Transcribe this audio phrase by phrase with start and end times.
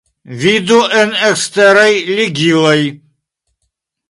[0.43, 2.79] Vidu en eksteraj ligiloj.